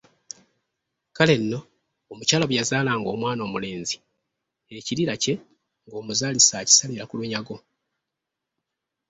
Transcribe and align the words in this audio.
Kale 1.15 1.35
nno, 1.41 1.59
omukyala 2.11 2.43
bwe 2.45 2.57
yazaalanga 2.59 3.07
omwana 3.13 3.41
omulenzi 3.47 3.97
ekirira 4.77 5.13
kye 5.23 5.33
ng’omuzaalisa 5.85 6.53
akisalira 6.61 7.03
ku 7.09 7.13
lunyago. 7.19 7.57